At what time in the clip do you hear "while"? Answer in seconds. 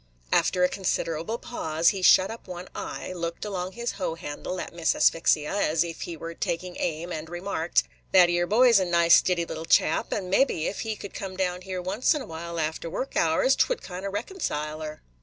12.25-12.59